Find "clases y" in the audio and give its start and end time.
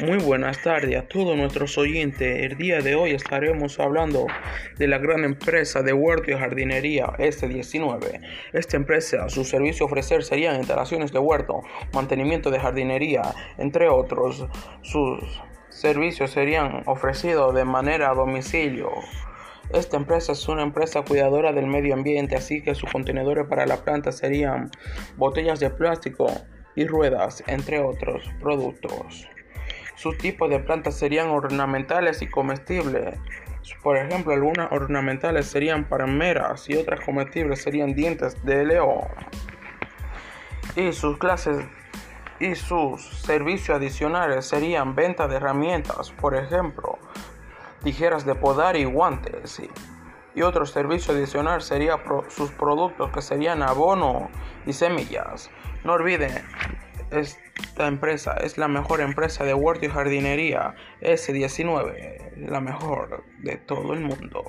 41.18-42.56